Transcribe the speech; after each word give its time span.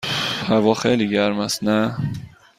هوا 0.51 0.73
خیلی 0.81 1.05
گرم 1.13 1.39
است، 1.45 1.59
نه؟ 1.67 1.77